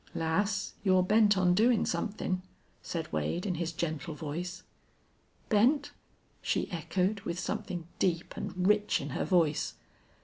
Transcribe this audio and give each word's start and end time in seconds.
"Lass, 0.15 0.73
you're 0.83 1.03
bent 1.03 1.37
on 1.37 1.53
doin' 1.53 1.85
somethin'," 1.85 2.41
said 2.81 3.13
Wade, 3.13 3.45
in 3.45 3.53
his 3.53 3.71
gentle 3.71 4.15
voice. 4.15 4.63
"Bent?" 5.47 5.91
she 6.41 6.71
echoed, 6.71 7.19
with 7.19 7.37
something 7.39 7.85
deep 7.99 8.35
and 8.35 8.67
rich 8.67 8.99
in 8.99 9.09
her 9.11 9.25
voice. 9.25 9.75